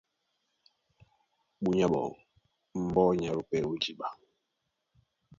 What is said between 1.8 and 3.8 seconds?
ɓɔɔ́ mbɔ́ ní alónɔ̄ pɛ́ ó